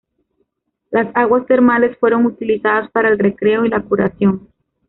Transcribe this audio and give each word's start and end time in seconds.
Las 0.89 1.15
aguas 1.15 1.45
termales 1.45 1.95
fueron 1.99 2.25
utilizadas 2.25 2.89
para 2.89 3.07
el 3.09 3.19
recreo 3.19 3.65
y 3.65 3.69
la 3.69 3.83
curación. 3.83 4.47